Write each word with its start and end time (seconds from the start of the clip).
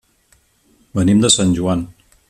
Venim 1.01 1.21
de 1.27 1.33
Sant 1.37 1.57
Joan. 1.61 1.87